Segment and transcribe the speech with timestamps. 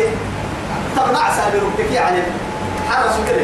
[0.00, 0.16] يعني
[0.96, 2.18] تقنع سابر بك يعني
[2.90, 3.42] حرس كده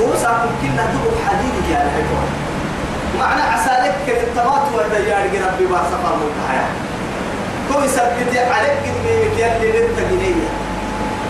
[0.00, 2.24] وساكم كنا دبر حديد يا الحكوة
[3.18, 6.66] معنى عسالك كالتمات والديار ربي باسفر مكحيا
[7.72, 10.34] كو يثبت عليك قد بيك يلي ننت جنيه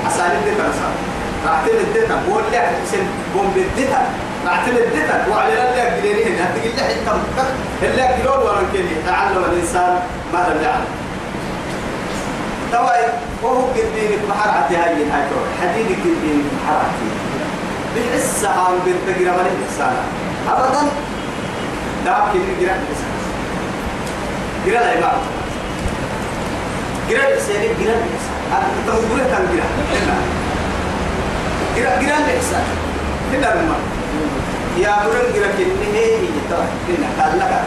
[0.07, 0.89] عسالك دي فرسا
[1.47, 4.03] راحتين الدتا بقول لك سن بوم بالدتا
[4.47, 6.69] راحتين الدتا وعلى لا جنيه لي حتى
[7.07, 7.47] مكك
[7.83, 8.63] اللي قلول ورا
[9.07, 10.01] تعلم الإنسان
[10.33, 10.98] ما لم يعلم.
[12.73, 13.05] تواي
[13.43, 15.27] وهو قد بيك بحرعتي هاي هاي
[15.61, 17.09] حديد قد بيك بحرعتي
[17.97, 19.97] بحس عن بنت جرام الإنسان.
[20.49, 20.83] أبدا
[22.05, 23.13] دعك من جرام الإنسان
[24.67, 25.21] جرام العباد
[27.11, 28.37] جرام الإنسان جرام الإنسان.
[28.53, 29.73] أنت تقول كان جرام
[31.77, 32.65] جرام جرام الإنسان.
[33.33, 33.77] هنا لما
[34.79, 36.29] يا برن جرام كني هي هي.
[36.51, 37.61] ترى هنا كلا كلا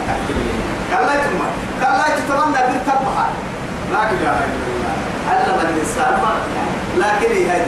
[0.90, 1.48] كلا تما
[1.80, 3.28] كلا تتمنى بالتبعة
[3.92, 4.32] ما كذا
[5.30, 6.32] علم الإنسان ما
[6.98, 7.64] لكن هي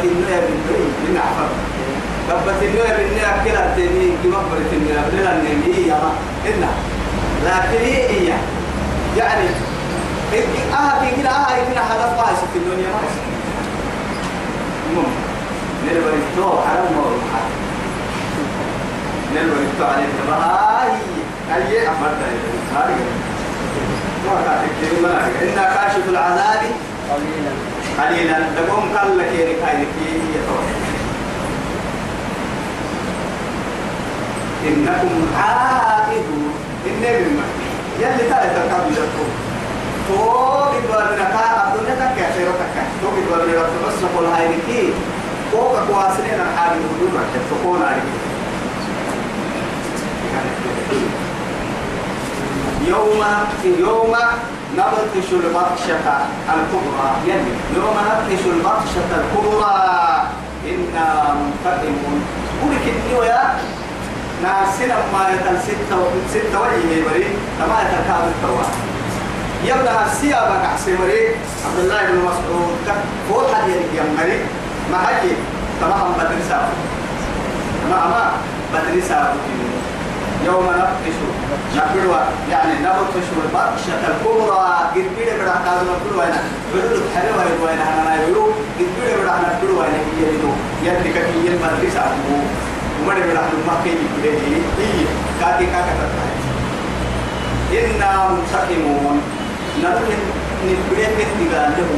[0.00, 1.48] توقفت النية بالنية من عفر
[2.30, 6.12] قبت النوع بالنوع كلا تني كما بريت النوع بلا النبي يا ما.
[6.46, 6.66] إلا.
[7.44, 8.28] لكن هي
[9.16, 9.44] يعني
[10.72, 13.00] آه في كلا آه كلا هذا فاش في الدنيا ما
[14.94, 15.06] مم
[15.86, 17.10] نلبر التو ما هو.
[19.34, 20.90] نلبر التو عليه تبعي
[21.56, 22.26] أي أمر ده
[22.78, 22.94] هذا
[24.26, 25.10] ما كان كلمة
[25.42, 26.62] إن كاشف العذاب.
[27.10, 27.52] قليلا.
[28.00, 30.64] قليلا لقوم قال لك يا ركاي كي يتوه
[34.66, 36.54] إنكم عائدون.
[36.86, 37.42] إني من
[38.00, 39.28] يلي تالي تركب لكم
[40.08, 44.92] فوق الدوار نكا الدنيا تكا خيرا تكا فوق الدوار نكا بس نقول هاي نكي
[45.52, 48.02] فوق كواسنين الحال الهدوم تفقون عليك
[52.88, 53.24] يوم
[53.78, 54.16] يوم
[54.78, 56.08] نبطش البطشة
[56.54, 57.08] الكبرى.
[57.26, 60.22] يلي يوم نبطش البطشة الكبرى
[60.70, 62.20] إنا منتقمون.
[62.62, 63.42] قولك إني يا
[64.42, 65.98] ناسنا ما يتل ستة
[66.30, 68.64] ستة وجهه بري كما يتل كامل التوا
[69.64, 71.28] يبدأ السيابة كحسي بري
[71.66, 72.76] عبد الله بن مسعود
[73.28, 74.38] فوق حد يلقي يمري
[74.92, 75.34] ما حكي
[75.80, 76.72] تمام بدري سابق.
[77.90, 78.32] ما ما
[78.74, 79.34] بدري سابق.
[80.46, 81.16] يوم نبطش.
[81.76, 82.12] نبدو
[82.50, 84.60] يعني نبطش البطشة الكبرى.
[84.94, 86.34] قد بيد بدا قادم نبدو وين.
[86.74, 88.42] بدو حلوة وين أنا نبدو
[88.78, 89.94] قد بيد بدا نبدو وين.
[90.16, 90.50] هي يدو
[90.84, 92.26] يدك كي يلبس سابق
[93.00, 94.32] ومن من أهل مكة يقولي
[94.78, 95.04] هي
[95.40, 96.34] كاكي كاكا تتعي
[97.86, 99.16] إنا منتقمون.
[99.84, 100.14] نبكي
[100.66, 101.88] نبكي كتغال له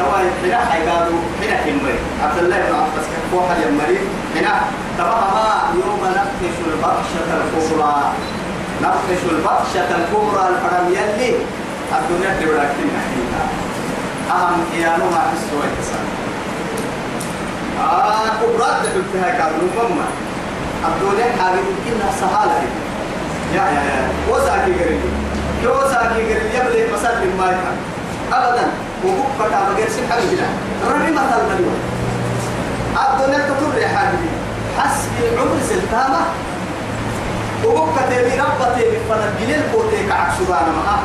[0.00, 3.98] طبعا هنا حيقالوا هنا كمري عبد الله بن عباس كفوحة يمري
[4.36, 4.54] هنا
[4.98, 7.94] طبعا يوم نفتش البطشة الكبرى.
[8.82, 11.34] نفتش البطشة الكبرى الفرم يلي.
[11.98, 13.02] الدنيا تبرك فينا
[14.30, 16.14] أهم إيانو ما تسوى التسامح
[17.80, 20.04] آه كبرات تحبها كانوا مما
[20.88, 22.62] الدنيا حاجة كلها سهالة.
[23.54, 24.08] يا يا يا.
[24.30, 25.00] وساكي قريب.
[25.60, 27.76] كيو ساكي قريب يبلي مسات ما يفهم
[28.32, 28.66] أبدا.
[29.03, 30.47] وقوك بكا بغير سي حاجة جدا
[30.89, 31.79] ربي مثل مليون
[32.99, 34.17] الدنيا تطر حاجة
[34.79, 36.19] حسبي العمر سلتامة
[37.65, 40.99] وقوك تبي ربتي بفنا جليل بوتيك عكسبانا معها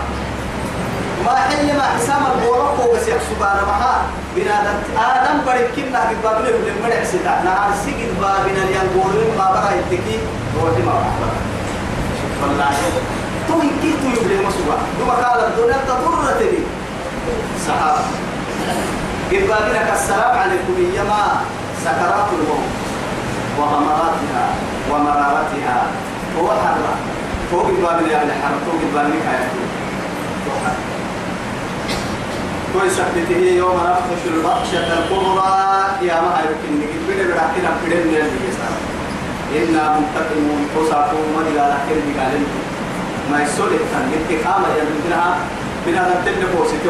[1.25, 4.03] ما حل ما حسام البورق وبس يحسبانا معها
[4.37, 10.19] بنادم آدم بريكنا ببابنا لما نحسدا نهار سجد بابنا اللي ينقولون ما بقى يتكي
[10.63, 11.35] روحي ما بقى
[12.43, 12.71] والله
[13.49, 16.08] تو يكي تو يبلي مسوا دوما قال الدنيا تضر
[19.32, 21.42] ببابنا كالسلام عليكم يما
[21.86, 22.70] سكرات الموت
[23.60, 24.46] وغمراتها
[24.92, 25.80] ومرارتها.
[26.40, 26.94] هو حرة
[27.52, 29.62] فوق بابنا يعني حرة فوق بابنا كايتو
[32.76, 35.56] ويثبته يوم نفخش البطشة الكبرى.
[36.02, 37.02] يا ما يمكن نجيب.
[37.08, 38.56] بنا براحتنا بدنا نجيب.
[39.56, 40.62] إنا منتقمون.
[40.76, 41.24] قصاكم
[41.58, 42.48] على كل بقالين
[43.32, 45.36] ما يسول الثاني انتقام يا بنتنا.
[45.86, 46.90] بنا نتلنا فوسيتي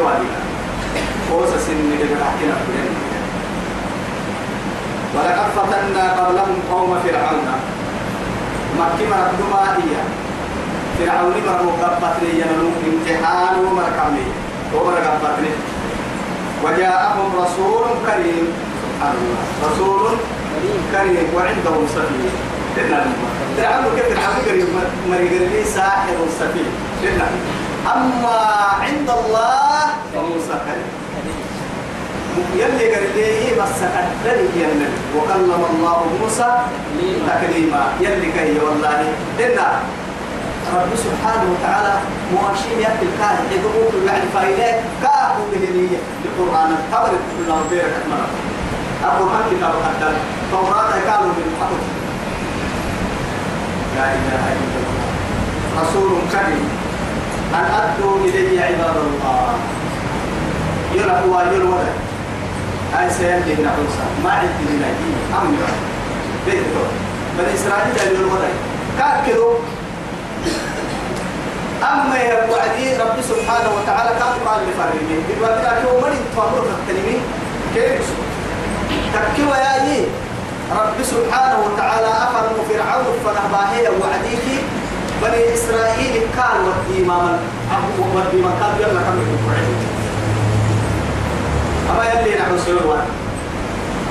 [1.29, 2.93] فوس سن نجيب براحتنا بدنا
[5.15, 7.47] ولقد فتنا قبلهم قوم فرعون.
[8.79, 9.95] مكي مرقدما هي
[10.97, 12.43] فرعون مرقبت لي
[12.87, 14.27] امتحان ومركمي
[14.73, 15.53] ومرقبت لي
[16.63, 18.45] وجاءهم رسول كريم.
[18.81, 19.41] سبحان الله.
[19.65, 20.03] رسول
[20.93, 21.27] كريم.
[21.35, 22.33] وعندهم سفيه.
[23.57, 24.69] تعالوا كيف الحقيقة كريم؟
[25.09, 26.71] مريقر لي ساحر سفيه.
[27.95, 28.39] أما
[28.81, 29.58] عند الله
[30.65, 30.89] كريم
[32.55, 36.51] يلي قال لي بس قدرني يا النبي وكلم الله موسى
[37.27, 37.83] تكليما.
[38.01, 38.99] يلي كي والله
[39.39, 39.59] إن
[40.75, 41.93] رب سبحانه وتعالى
[42.33, 46.69] مواشين يأكل كان يدعوه يعني فايلات كاهو بهنية القرآن.
[46.91, 48.29] تبر كل بيرك مرة
[49.03, 50.15] القرآن كتاب قدام
[50.51, 51.83] توراة كانوا من حقه
[53.95, 55.07] لا إله إلا الله.
[55.81, 56.69] رسول كريم.
[57.53, 59.48] أن أدوا إلي عباد الله.
[60.99, 61.93] يلعوا يلولا
[62.93, 64.05] هاي سيدي هنا عوسى.
[64.23, 65.57] ما عندي من أجيب أمي
[66.45, 66.83] بيتو
[67.37, 68.49] بني إسرائيل يلولا
[68.99, 69.53] كاكدوا
[71.83, 77.17] أما يا وعدي رب سبحانه وتعالى كان قال لفرمي بالوقت كيو من تفضل التنمي
[77.75, 78.07] كيف؟
[79.13, 80.05] تكيو يا إيه
[80.71, 84.45] رب سبحانه وتعالى أفرم فرعون فنهباهي وعديك
[85.21, 87.39] بني إسرائيل كان ودي ما
[88.59, 89.68] كان يلا كم يقعد
[91.89, 93.05] أما يلي نحن سيروان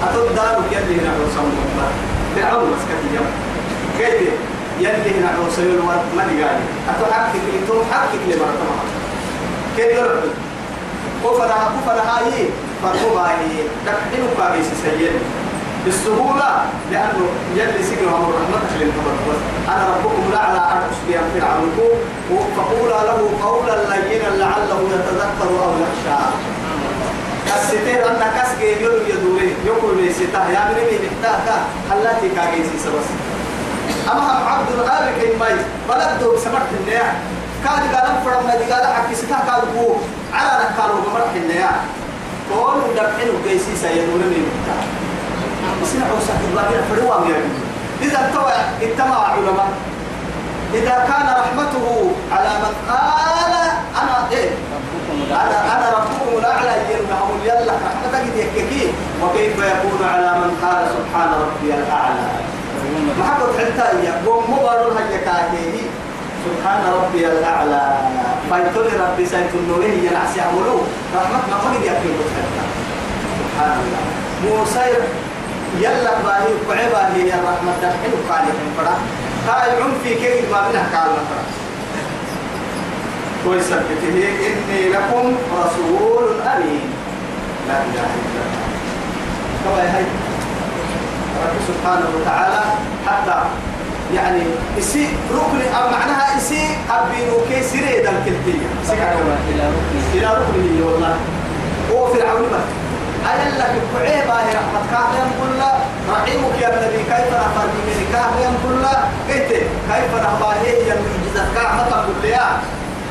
[0.04, 1.50] أتود دارك يلي نحن سمو
[2.36, 3.30] فرعون مسكت اليوم.
[3.98, 4.32] كيف
[4.80, 8.84] يلي نحن سيروان ما نقالي أتحقق لي توم حقق لي مرتبها
[9.76, 10.30] كيف يرد
[11.24, 12.46] كفنا كفنا هاي
[12.82, 13.36] فرقوا هاي
[13.86, 15.10] دكتين كابيس سيئ
[15.84, 16.50] بالسهولة
[16.92, 17.26] لأنه
[17.56, 19.38] يلي سجن أمر رحمتك للتبرك
[19.68, 21.90] أنا ربكم الأعلى أرقص بها فرعونكم.
[22.56, 23.76] فقولا له قولا
[30.18, 31.56] ستا يا من مين محتاجة
[31.90, 33.08] حلاتي كاجيسي سبس.
[34.12, 35.54] أما هم عبد الغالب كيماي
[35.88, 37.06] بلده سمعت النيا
[37.64, 39.88] كان قال فرم ما قال حكي ستا قال هو
[40.34, 41.70] على نكالو بمرح النيا
[42.50, 44.84] قول دبحين وجيسي سيدور من محتاج
[45.90, 47.38] سنع وسعد الباقي فروام يا
[48.02, 49.68] إذا انتوى اجتمع علماء.
[50.74, 51.86] إذا كان رحمته
[52.32, 53.54] على من قال
[54.02, 54.50] أنا إيه
[55.30, 58.24] أنا أنا ربكم الأعلى يرمهم يلا رحمتك
[59.38, 62.26] وكيف يكون على من قال سبحان ربي الأعلى؟
[63.18, 65.82] محبت حتى يقوم مبارو هيا كاهيه
[66.44, 67.98] سبحان ربي الأعلى.
[68.50, 70.82] فايتولي ربي سيتنوه ينعس يعملوه
[71.16, 72.10] رحمت ما قد يكفي
[73.38, 74.02] سبحان الله.
[74.44, 74.84] موسى
[75.80, 77.82] يلا باهي وعبا هي الرحمة
[78.14, 78.96] وقال يحن فرا.
[79.48, 81.44] هاي عم في كيف ما منها قال فرا.
[83.44, 86.90] كويس إني لكم رسول أمين.
[87.68, 88.57] لا إله إلا الله.
[89.64, 90.04] كما هاي
[91.44, 92.60] رب سبحانه وتعالى
[93.06, 93.36] حتى
[94.14, 94.42] يعني
[94.78, 95.60] إسي ركن
[95.92, 98.68] معناها إسي أبينو كي سيري دم كلتية.
[99.50, 101.16] إلى ركن إلى ركن والله.
[101.92, 102.66] هو فرعون بس.
[103.26, 105.62] أنا لك بعيبا يا رحمة كاه ينقل
[106.10, 108.86] رحيمك يا النبي كيف نفر من كاه ينقل
[109.28, 109.50] قلت
[109.90, 111.42] كيف نفر هي المعجزة
[111.76, 112.38] ما تقول لي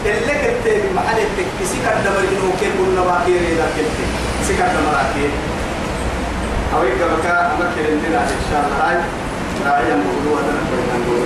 [0.05, 3.97] اللي كنت بمحل التكسي كان دمر إنه كيف كنا باكير إذا كنت
[4.47, 5.31] سكر دمر أكيد
[6.73, 8.77] يبقى بكاء أمكن إن شاء الله.
[8.89, 8.97] هاي
[9.65, 10.53] راعي الموضوع ده
[10.99, 11.21] نقول